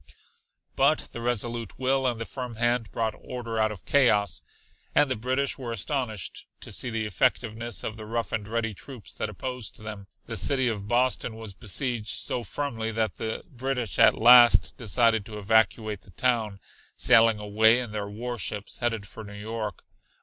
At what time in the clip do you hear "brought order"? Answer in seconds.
2.91-3.59